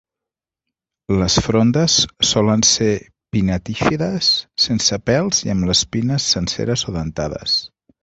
[1.23, 1.97] Les frondes
[2.31, 2.89] solen ser
[3.37, 4.33] pinnatífides
[4.67, 7.59] sense pèls i amb les pinnes senceres o dentades.